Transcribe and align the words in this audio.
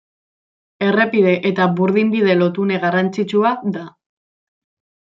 Errepide 0.85 1.33
eta 1.51 1.67
burdinbide 1.81 2.39
lotune 2.41 2.81
garrantzitsua 2.87 3.57
da. 3.79 3.89